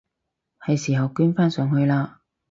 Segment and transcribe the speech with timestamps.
[0.59, 2.13] 係時候捐返上去喇！